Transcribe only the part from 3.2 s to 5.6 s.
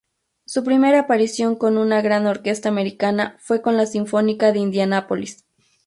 fue con la Sinfónica de Indianápolis.